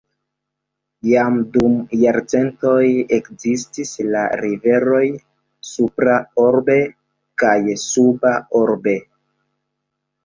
Jam 1.07 1.35
dum 1.57 1.75
jarcentoj 2.03 2.87
ekzistis 3.19 3.93
la 4.15 4.25
riveroj 4.41 5.03
"Supra 5.75 6.17
Orbe" 6.47 6.79
kaj 7.45 7.55
"Suba 7.87 8.35
Orbe". 8.65 8.99